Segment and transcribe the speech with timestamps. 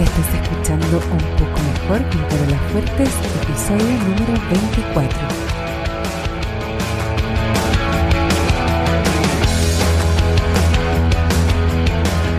[0.00, 3.10] Estás escuchando un poco mejor con Carola Fuertes,
[3.42, 5.18] episodio número 24.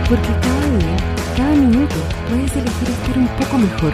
[0.08, 0.96] Porque cada día,
[1.36, 1.94] cada minuto,
[2.28, 3.92] puedes elegir estar un poco mejor.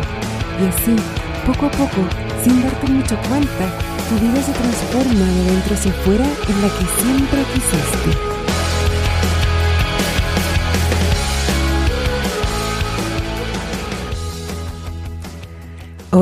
[0.62, 0.96] Y así,
[1.44, 2.08] poco a poco,
[2.42, 3.68] sin darte mucho cuenta,
[4.08, 8.37] tu vida se transforma de dentro hacia afuera en la que siempre quisiste.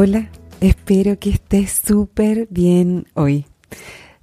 [0.08, 3.44] Hola, espero que estés súper bien hoy.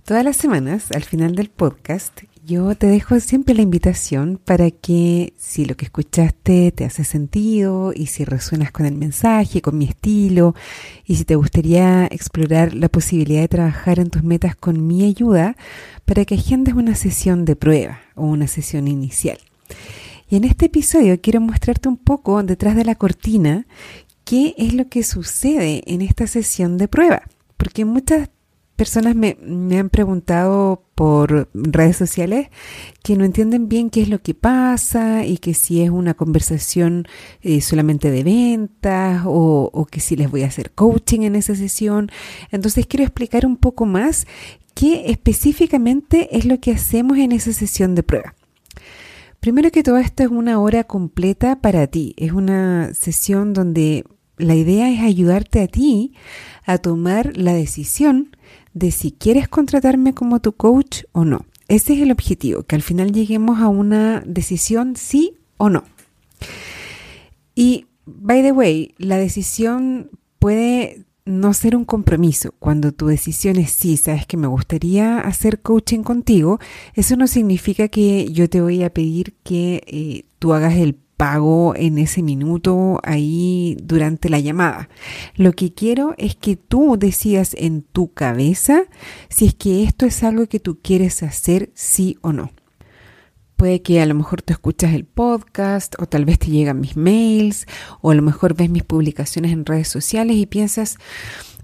[0.05, 5.33] Todas las semanas, al final del podcast, yo te dejo siempre la invitación para que
[5.35, 9.83] si lo que escuchaste te hace sentido y si resuenas con el mensaje, con mi
[9.83, 10.55] estilo
[11.05, 15.57] y si te gustaría explorar la posibilidad de trabajar en tus metas con mi ayuda,
[16.05, 19.38] para que agendes una sesión de prueba o una sesión inicial.
[20.33, 23.67] Y en este episodio quiero mostrarte un poco detrás de la cortina
[24.25, 27.23] qué es lo que sucede en esta sesión de prueba.
[27.57, 28.30] Porque muchas
[28.75, 29.38] personas me,
[29.77, 32.49] han preguntado por redes sociales
[33.03, 37.07] que no entienden bien qué es lo que pasa y que si es una conversación
[37.41, 42.11] eh, solamente de ventas o que si les voy a hacer coaching en esa sesión.
[42.52, 44.25] Entonces quiero explicar un poco más
[44.73, 48.35] qué específicamente es lo que hacemos en esa sesión de prueba.
[49.44, 52.13] Primero que todo, esto es una hora completa para ti.
[52.16, 54.05] Es una sesión donde
[54.38, 56.13] la idea es ayudarte a ti
[56.63, 58.38] a tomar la decisión
[58.73, 61.45] de si quieres contratarme como tu coach o no.
[61.67, 65.83] Ese es el objetivo, que al final lleguemos a una decisión sí o no.
[67.53, 72.53] Y, by the way, la decisión puede no ser un compromiso.
[72.59, 76.59] Cuando tu decisión es sí, sabes que me gustaría hacer coaching contigo,
[76.93, 81.73] eso no significa que yo te voy a pedir que eh, tú hagas el pago
[81.75, 84.89] en ese minuto ahí durante la llamada.
[85.35, 88.83] Lo que quiero es que tú decidas en tu cabeza
[89.30, 92.52] si es que esto es algo que tú quieres hacer sí o no.
[93.63, 96.97] Puede que a lo mejor tú escuchas el podcast o tal vez te llegan mis
[96.97, 97.65] mails
[98.01, 100.97] o a lo mejor ves mis publicaciones en redes sociales y piensas,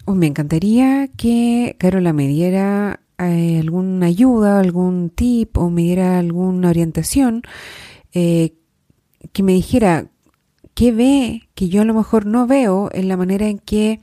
[0.05, 6.19] oh, me encantaría que Carola me diera eh, alguna ayuda, algún tip o me diera
[6.19, 7.43] alguna orientación
[8.13, 8.53] eh,
[9.33, 10.07] que me dijera
[10.75, 13.99] qué ve que yo a lo mejor no veo en la manera en que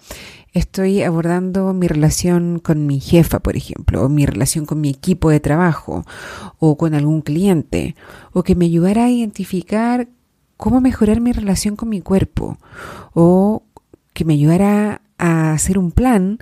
[0.56, 5.30] estoy abordando mi relación con mi jefa, por ejemplo, o mi relación con mi equipo
[5.30, 6.04] de trabajo,
[6.58, 7.94] o con algún cliente,
[8.32, 10.08] o que me ayudara a identificar
[10.56, 12.56] cómo mejorar mi relación con mi cuerpo,
[13.12, 13.64] o
[14.14, 16.38] que me ayudara a hacer un plan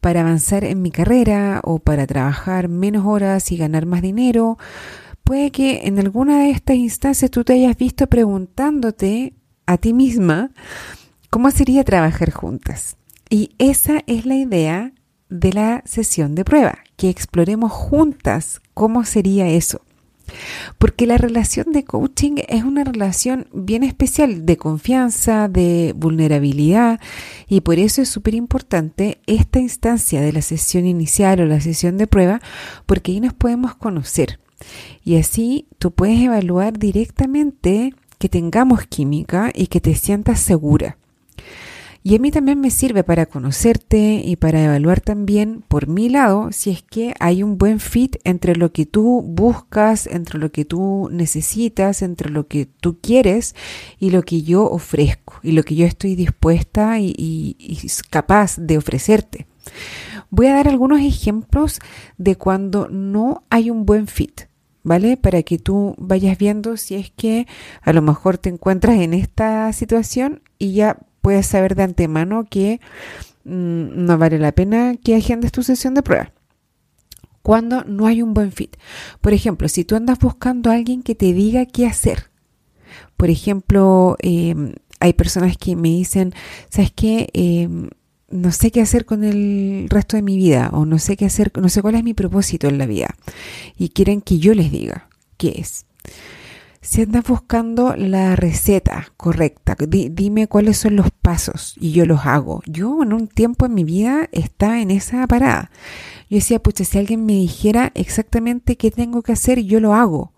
[0.00, 4.58] para avanzar en mi carrera o para trabajar menos horas y ganar más dinero,
[5.24, 9.34] puede que en alguna de estas instancias tú te hayas visto preguntándote
[9.66, 10.52] a ti misma
[11.30, 12.96] cómo sería trabajar juntas.
[13.28, 14.92] Y esa es la idea
[15.28, 19.82] de la sesión de prueba, que exploremos juntas cómo sería eso.
[20.78, 27.00] Porque la relación de coaching es una relación bien especial de confianza, de vulnerabilidad
[27.48, 31.96] y por eso es súper importante esta instancia de la sesión inicial o la sesión
[31.96, 32.40] de prueba
[32.86, 34.40] porque ahí nos podemos conocer.
[35.04, 40.96] Y así tú puedes evaluar directamente que tengamos química y que te sientas segura.
[42.06, 46.50] Y a mí también me sirve para conocerte y para evaluar también por mi lado
[46.52, 50.64] si es que hay un buen fit entre lo que tú buscas, entre lo que
[50.64, 53.56] tú necesitas, entre lo que tú quieres
[53.98, 57.56] y lo que yo ofrezco y lo que yo estoy dispuesta y,
[58.08, 59.48] capaz de ofrecerte.
[60.30, 61.80] Voy a dar algunos ejemplos
[62.18, 64.42] de cuando no hay un buen fit.
[64.84, 65.16] ¿vale?
[65.16, 67.48] Para que tú vayas viendo si es que
[67.82, 72.80] a lo mejor te encuentras en esta situación y ya puedes saber de antemano que
[73.42, 76.32] mm, no vale la pena que agendes tu sesión de prueba.
[77.42, 78.76] Cuando no hay un buen fit.
[79.20, 82.30] Por ejemplo, si tú andas buscando a alguien que te diga qué hacer.
[83.16, 86.32] Por ejemplo, em, hay personas que me dicen,
[86.70, 87.28] ¿sabes qué?
[87.32, 87.88] Em,
[88.30, 91.50] no sé qué hacer con el resto de mi vida o no sé qué hacer,
[91.60, 93.16] no sé cuál es mi propósito en la vida
[93.76, 95.08] y quieren que yo les diga
[95.38, 95.86] qué es.
[96.86, 102.62] Si andas buscando la receta correcta, dime cuáles son los pasos y yo los hago.
[102.64, 105.72] Yo en un tiempo en mi vida estaba en esa parada.
[106.30, 110.32] Yo decía, pucha, si alguien me dijera exactamente qué tengo que hacer, yo lo hago.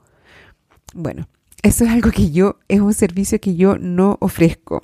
[0.95, 1.29] Bueno,
[1.63, 4.81] eso es algo que yo, es un servicio que yo no ofrezco.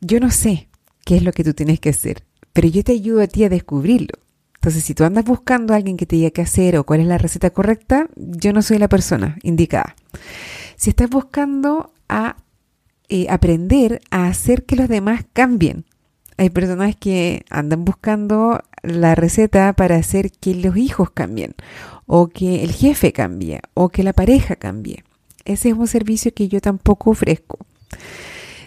[0.00, 0.70] Yo no sé,
[1.04, 3.50] qué es lo que tú tienes que hacer, pero yo te ayudo a ti a
[3.50, 4.14] descubrirlo.
[4.60, 7.06] Entonces, si tú andas buscando a alguien que te diga qué hacer o cuál es
[7.06, 9.96] la receta correcta, yo no soy la persona indicada.
[10.76, 12.36] Si estás buscando a
[13.08, 15.84] eh, aprender a hacer que los demás cambien.
[16.36, 21.54] Hay personas que andan buscando la receta para hacer que los hijos cambien,
[22.06, 25.04] o que el jefe cambie, o que la pareja cambie.
[25.44, 27.58] Ese es un servicio que yo tampoco ofrezco.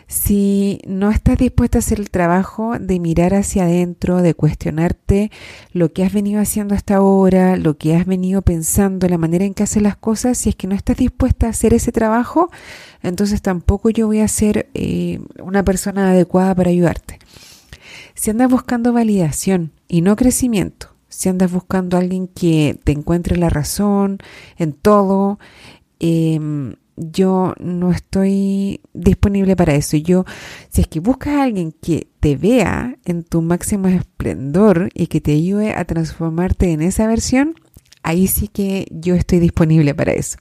[0.07, 5.31] Si no estás dispuesta a hacer el trabajo de mirar hacia adentro, de cuestionarte
[5.71, 9.53] lo que has venido haciendo hasta ahora, lo que has venido pensando, la manera en
[9.53, 12.49] que haces las cosas, si es que no estás dispuesta a hacer ese trabajo,
[13.01, 17.19] entonces tampoco yo voy a ser eh, una persona adecuada para ayudarte.
[18.13, 23.37] Si andas buscando validación y no crecimiento, si andas buscando a alguien que te encuentre
[23.37, 24.19] la razón
[24.57, 25.39] en todo,
[25.99, 26.39] eh,
[26.95, 29.97] yo no estoy disponible para eso.
[29.97, 30.25] Yo,
[30.69, 35.21] si es que buscas a alguien que te vea en tu máximo esplendor y que
[35.21, 37.55] te ayude a transformarte en esa versión,
[38.03, 40.37] ahí sí que yo estoy disponible para eso.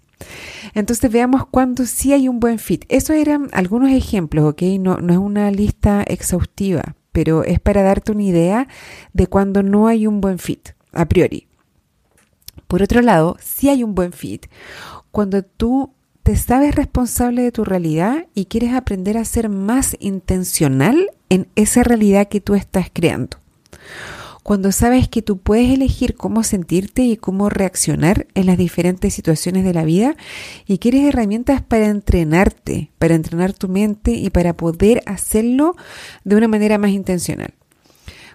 [0.74, 2.84] Entonces veamos cuándo sí hay un buen fit.
[2.88, 4.62] Esos eran algunos ejemplos, ¿ok?
[4.78, 8.68] No, no es una lista exhaustiva, pero es para darte una idea
[9.12, 11.48] de cuándo no hay un buen fit, a priori.
[12.68, 14.46] Por otro lado, sí hay un buen fit
[15.10, 21.10] cuando tú te sabes responsable de tu realidad y quieres aprender a ser más intencional
[21.28, 23.38] en esa realidad que tú estás creando.
[24.42, 29.64] Cuando sabes que tú puedes elegir cómo sentirte y cómo reaccionar en las diferentes situaciones
[29.64, 30.16] de la vida
[30.66, 35.76] y quieres herramientas para entrenarte, para entrenar tu mente y para poder hacerlo
[36.24, 37.54] de una manera más intencional.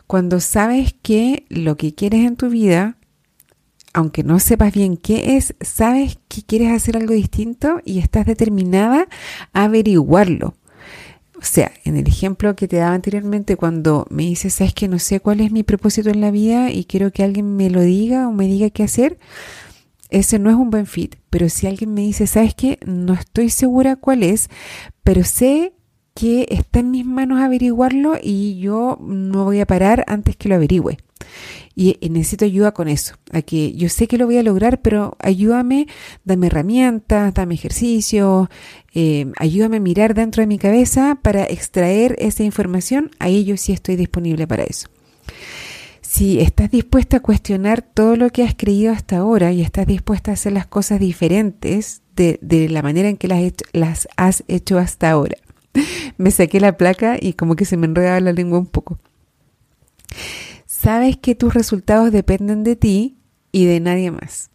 [0.07, 2.95] Cuando sabes que lo que quieres en tu vida
[3.97, 9.07] aunque no sepas bien qué es, sabes que quieres hacer algo distinto y estás determinada
[9.53, 10.53] a averiguarlo.
[11.35, 14.99] O sea, en el ejemplo que te daba anteriormente, cuando me dices, sabes que no
[14.99, 18.27] sé cuál es mi propósito en la vida y quiero que alguien me lo diga
[18.27, 19.17] o me diga qué hacer,
[20.11, 21.15] ese no es un buen fit.
[21.31, 24.47] Pero si alguien me dice, sabes que no estoy segura cuál es,
[25.03, 25.73] pero sé
[26.13, 30.55] que está en mis manos averiguarlo y yo no voy a parar antes que lo
[30.55, 30.99] averigüe
[31.75, 35.15] y, necesito ayuda con eso, a que yo sé que lo voy a lograr, pero
[35.19, 35.87] ayúdame,
[36.25, 38.49] dame herramientas, dame ejercicio,
[38.93, 43.73] eh, ayúdame a mirar dentro de mi cabeza para extraer esa información, ahí yo sí
[43.73, 44.87] estoy disponible para eso.
[46.01, 50.31] Si estás dispuesta a cuestionar todo lo que has creído hasta ahora y estás dispuesta
[50.31, 53.43] a hacer las cosas diferentes de, la manera en que las,
[53.73, 55.37] las has hecho hasta ahora.
[56.17, 58.97] Me saqué la placa y como que se me enredaba la lengua un poco
[60.87, 63.17] sabes que tus resultados dependen de ti
[63.51, 64.51] y de nadie más.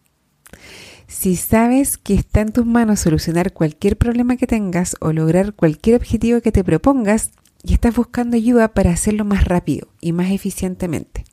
[1.05, 5.95] Si sabes que está en tus manos solucionar cualquier problema que tengas o lograr cualquier
[5.97, 7.29] objetivo que te propongas
[7.61, 11.23] y estás buscando ayuda para hacerlo más rápido y más eficientemente.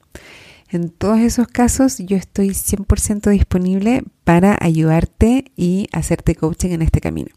[0.68, 7.00] En todos esos casos yo estoy 100% disponible para ayudarte y hacerte coaching en este
[7.00, 7.30] camino.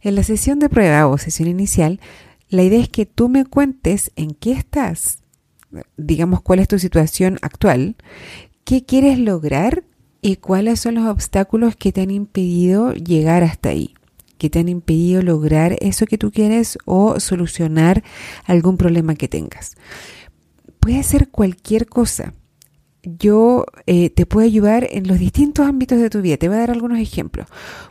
[0.00, 1.98] En la sesión de prueba o sesión inicial,
[2.50, 5.21] la idea es que tú me cuentes en qué estás
[5.96, 7.96] digamos, cuál es tu situación actual,
[8.64, 9.84] qué quieres lograr
[10.20, 13.94] y cuáles son los obstáculos que te han impedido llegar hasta ahí,
[14.38, 18.04] que te han impedido lograr eso que tú quieres o solucionar
[18.44, 19.74] algún problema que tengas.
[20.80, 22.34] Puede ser cualquier cosa.
[23.02, 26.36] Yo eh, te puedo ayudar en los distintos ámbitos de tu vida.
[26.36, 27.48] Te voy a dar algunos ejemplos.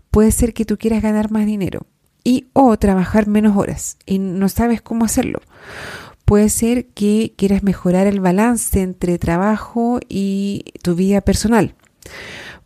[0.09, 1.85] Puede ser que tú quieras ganar más dinero
[2.23, 5.41] y o trabajar menos horas y no sabes cómo hacerlo
[6.31, 11.75] Puede ser que quieras mejorar el balance entre trabajo y tu vida personal.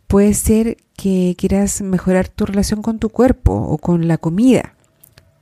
[0.06, 4.76] Puede ser que quieras mejorar tu relación con tu cuerpo o con la comida.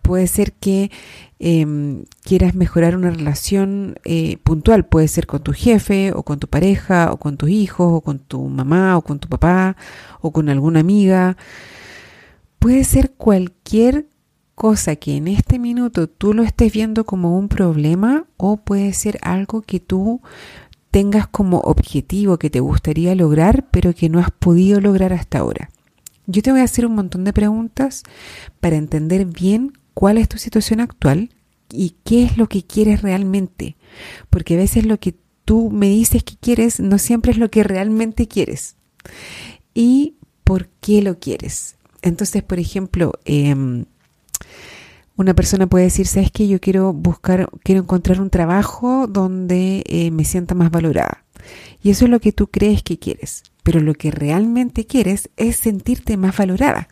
[0.00, 0.90] Puede ser que
[1.38, 4.86] em, quieras mejorar una relación eh, puntual.
[4.86, 8.20] Puede ser con tu jefe o con tu pareja o con tus hijos o con
[8.20, 9.76] tu mamá o con tu papá
[10.22, 11.36] o con alguna amiga.
[12.58, 14.06] Puede ser cualquier
[14.54, 19.18] cosa que en este minuto tú lo estés viendo como un problema o puede ser
[19.22, 20.20] algo que tú
[20.90, 25.70] tengas como objetivo que te gustaría lograr pero que no has podido lograr hasta ahora.
[26.26, 28.02] Yo te voy a hacer un montón de preguntas
[28.60, 31.30] para entender bien cuál es tu situación actual
[31.70, 33.76] y qué es lo que quieres realmente,
[34.30, 37.62] porque a veces lo que tú me dices que quieres no siempre es lo que
[37.62, 38.76] realmente quieres.
[39.74, 41.76] ¿Y por qué lo quieres?
[42.00, 43.84] Entonces, por ejemplo, eh,
[45.16, 50.10] una persona puede decir, sabes que yo quiero buscar, quiero encontrar un trabajo donde eh,
[50.10, 51.24] me sienta más valorada.
[51.82, 53.42] Y eso es lo que tú crees que quieres.
[53.62, 56.88] Pero lo que realmente quieres es sentirte más valorada.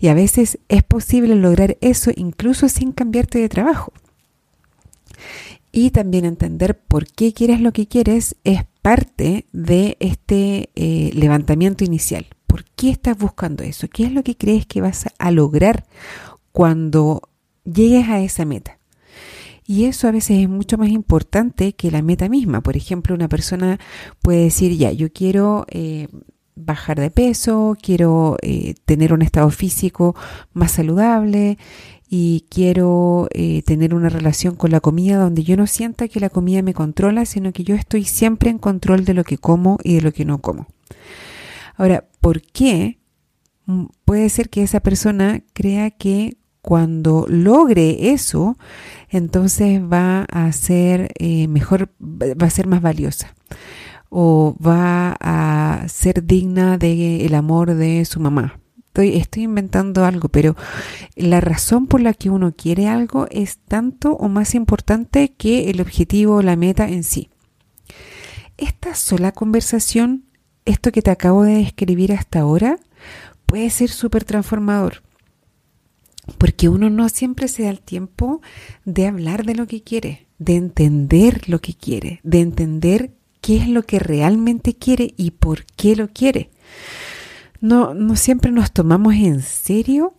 [0.00, 3.92] Y a veces es posible lograr eso incluso sin cambiarte de trabajo.
[5.70, 11.84] Y también entender por qué quieres lo que quieres es parte de este eh, levantamiento
[11.84, 12.26] inicial.
[12.46, 13.88] ¿Por qué estás buscando eso?
[13.88, 15.84] ¿Qué es lo que crees que vas a lograr
[16.52, 17.28] cuando
[17.72, 18.78] llegues a esa meta.
[19.66, 22.62] Y eso a veces es mucho más importante que la meta misma.
[22.62, 23.78] Por ejemplo, una persona
[24.22, 26.08] puede decir, ya, yo quiero eh,
[26.56, 30.16] bajar de peso, quiero eh, tener un estado físico
[30.54, 31.58] más saludable
[32.08, 36.30] y quiero eh, tener una relación con la comida donde yo no sienta que la
[36.30, 39.96] comida me controla, sino que yo estoy siempre en control de lo que como y
[39.96, 40.66] de lo que no como.
[41.76, 42.98] Ahora, ¿por qué?
[43.66, 46.37] Mm, puede ser que esa persona crea que
[46.68, 48.58] cuando logre eso,
[49.08, 53.34] entonces va a ser eh, mejor, va a ser más valiosa
[54.10, 58.60] o va a ser digna del el amor de su mamá.
[58.88, 60.56] Estoy, estoy inventando algo, pero
[61.16, 65.80] la razón por la que uno quiere algo es tanto o más importante que el
[65.80, 67.30] objetivo o la meta en sí.
[68.58, 70.26] Esta sola conversación,
[70.66, 72.78] esto que te acabo de describir hasta ahora,
[73.46, 75.07] puede ser súper transformador
[76.36, 78.40] porque uno no siempre se da el tiempo
[78.84, 83.68] de hablar de lo que quiere, de entender lo que quiere, de entender qué es
[83.68, 86.50] lo que realmente quiere y por qué lo quiere.
[87.60, 90.14] No, no siempre nos tomamos en serio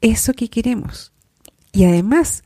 [0.00, 1.12] eso que queremos.
[1.72, 2.44] Y además,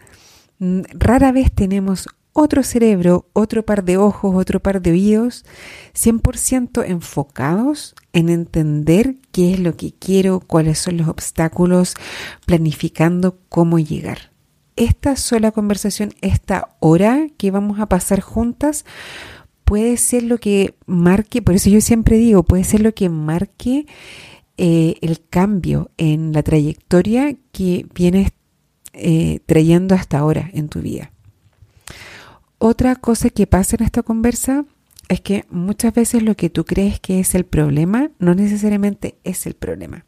[0.58, 5.46] rara vez tenemos otro cerebro, otro par de ojos, otro par de oídos,
[5.94, 11.94] 100% enfocados en entender qué es lo que quiero, cuáles son los obstáculos,
[12.44, 14.32] planificando cómo llegar.
[14.76, 18.84] Esta sola conversación, esta hora que vamos a pasar juntas,
[19.64, 23.86] puede ser lo que marque, por eso yo siempre digo, puede ser lo que marque
[24.58, 28.32] eh, el cambio en la trayectoria que vienes
[28.92, 31.12] eh, trayendo hasta ahora en tu vida.
[32.58, 34.64] Otra cosa que pasa en esta conversa
[35.08, 39.46] es que muchas veces lo que tú crees que es el problema no necesariamente es
[39.46, 40.04] el problema.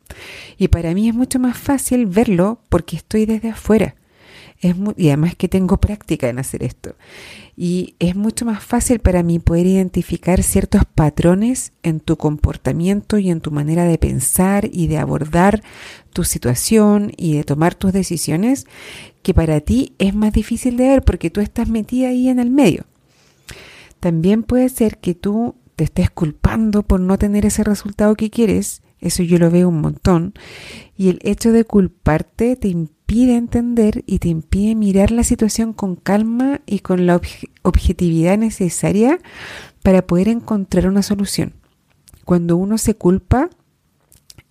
[0.57, 3.95] Y para mí es mucho más fácil verlo porque estoy desde afuera
[4.61, 6.97] y además que tengo práctica en hacer esto.
[7.57, 13.31] Y es mucho más fácil para mí poder identificar ciertos patrones en tu comportamiento y
[13.31, 15.62] en tu manera de pensar y de abordar
[16.12, 18.67] tu situación y de tomar tus decisiones
[19.23, 22.50] que para ti es más difícil de ver porque tú estás metida ahí en el
[22.50, 22.85] medio.
[24.00, 28.83] También puede ser que tú te estés culpando por no tener ese resultado que quieres,
[29.00, 30.35] eso yo lo veo un montón,
[30.97, 35.97] y el hecho de culparte te impide entender y te impide mirar la situación con
[35.97, 37.21] calma y con la
[37.62, 39.19] objetividad necesaria
[39.83, 41.55] para poder encontrar una solución.
[42.25, 43.49] Cuando uno se culpa,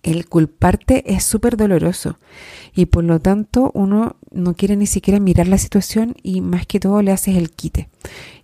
[0.02, 2.18] el culparte es súper doloroso
[2.74, 6.80] y por lo tanto uno no quiere ni siquiera mirar la situación y más que
[6.80, 7.88] todo le haces el quite.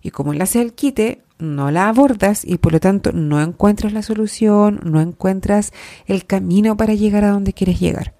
[0.01, 3.91] Y como le haces el quite, no la abordas y por lo tanto no encuentras
[3.93, 5.73] la solución, no encuentras
[6.05, 8.14] el camino para llegar a donde quieres llegar.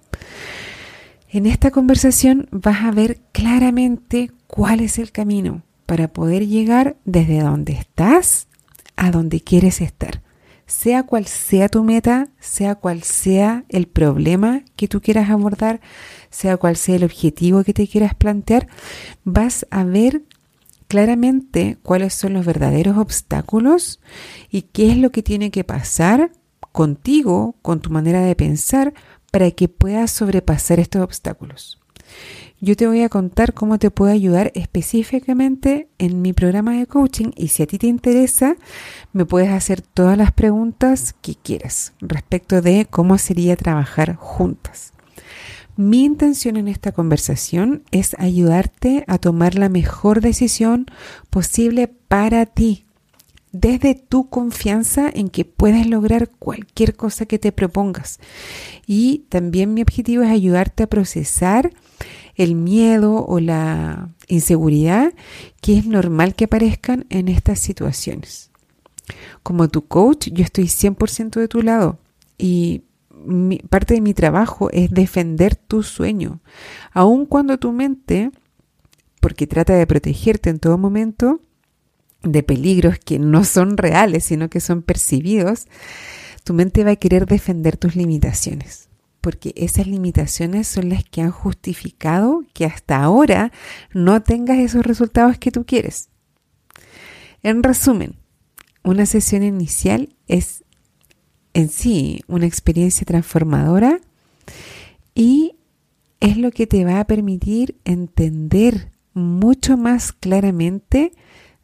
[1.36, 7.40] En esta conversación vas a ver claramente cuál es el camino para poder llegar desde
[7.40, 8.48] donde estás
[8.96, 10.22] a donde quieres estar.
[10.64, 15.82] Sea cual sea tu meta, sea cual sea el problema que tú quieras abordar,
[16.30, 18.68] sea cual sea el objetivo que te quieras plantear,
[19.24, 20.22] vas a ver
[20.88, 24.00] claramente cuáles son los verdaderos obstáculos
[24.50, 26.30] y qué es lo que tiene que pasar
[26.72, 28.94] contigo, con tu manera de pensar,
[29.36, 31.78] para que puedas sobrepasar estos obstáculos.
[32.58, 37.32] Yo te voy a contar cómo te puedo ayudar específicamente en mi programa de coaching
[37.36, 38.56] y si a ti te interesa,
[39.12, 44.94] me puedes hacer todas las preguntas que quieras respecto de cómo sería trabajar juntas.
[45.76, 50.86] Mi intención en esta conversación es ayudarte a tomar la mejor decisión
[51.28, 52.85] posible para ti,
[53.52, 58.18] desde tu confianza en que puedes lograr cualquier cosa que te propongas.
[58.86, 61.72] Y también mi objetivo es ayudarte a procesar
[62.34, 65.12] el miedo o la inseguridad
[65.60, 68.50] que es normal que aparezcan en estas situaciones.
[69.42, 71.98] Como tu coach, yo estoy 100% de tu lado
[72.36, 72.82] y
[73.70, 76.40] parte de mi trabajo es defender tu sueño,
[76.92, 78.30] aun cuando tu mente,
[79.20, 81.40] porque trata de protegerte en todo momento,
[82.32, 85.66] de peligros que no son reales, sino que son percibidos,
[86.44, 88.88] tu mente va a querer defender tus limitaciones,
[89.20, 93.52] porque esas limitaciones son las que han justificado que hasta ahora
[93.92, 96.08] no tengas esos resultados que tú quieres.
[97.42, 98.16] En resumen,
[98.82, 100.64] una sesión inicial es
[101.54, 104.00] en sí una experiencia transformadora
[105.14, 105.56] y
[106.20, 111.12] es lo que te va a permitir entender mucho más claramente